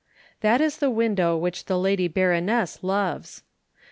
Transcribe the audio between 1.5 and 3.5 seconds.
the Lady Baroness loves.